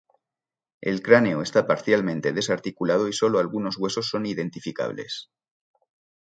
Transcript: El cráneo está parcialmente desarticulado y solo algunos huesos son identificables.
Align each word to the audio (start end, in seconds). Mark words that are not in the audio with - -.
El 0.81 1.03
cráneo 1.03 1.43
está 1.43 1.67
parcialmente 1.67 2.33
desarticulado 2.33 3.07
y 3.07 3.13
solo 3.13 3.37
algunos 3.37 3.77
huesos 3.77 4.07
son 4.09 4.25
identificables. 4.25 5.29